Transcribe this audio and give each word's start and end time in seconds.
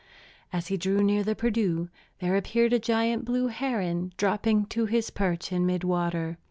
As 0.51 0.69
he 0.69 0.77
drew 0.77 1.03
near 1.03 1.23
the 1.23 1.35
Perdu 1.35 1.87
there 2.21 2.35
appeared 2.35 2.71
the 2.71 2.79
giant 2.79 3.23
blue 3.23 3.49
heron, 3.49 4.11
dropping 4.17 4.65
to 4.65 4.87
his 4.87 5.11
perch 5.11 5.51
in 5.51 5.63
mid 5.67 5.83
water. 5.83 6.39